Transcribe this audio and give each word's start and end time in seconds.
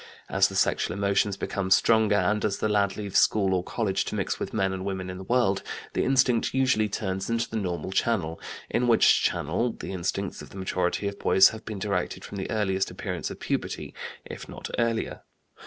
As 0.29 0.47
the 0.47 0.55
sexual 0.55 0.97
emotions 0.97 1.37
become 1.37 1.69
stronger, 1.69 2.15
and 2.15 2.43
as 2.43 2.57
the 2.57 2.67
lad 2.67 2.97
leaves 2.97 3.19
school 3.19 3.53
or 3.53 3.63
college 3.63 4.03
to 4.05 4.15
mix 4.15 4.39
with 4.39 4.51
men 4.51 4.73
and 4.73 4.83
women 4.83 5.11
in 5.11 5.19
the 5.19 5.23
world, 5.23 5.61
the 5.93 6.03
instinct 6.03 6.55
usually 6.55 6.89
turns 6.89 7.29
into 7.29 7.47
the 7.47 7.55
normal 7.57 7.91
channel, 7.91 8.39
in 8.67 8.87
which 8.87 9.21
channel 9.21 9.73
the 9.73 9.93
instincts 9.93 10.41
of 10.41 10.49
the 10.49 10.57
majority 10.57 11.07
of 11.07 11.19
boys 11.19 11.49
have 11.49 11.65
been 11.65 11.77
directed 11.77 12.25
from 12.25 12.37
the 12.37 12.49
earliest 12.49 12.89
appearance 12.89 13.29
of 13.29 13.39
puberty, 13.39 13.93
if 14.25 14.49
not 14.49 14.71
earlier. 14.79 15.21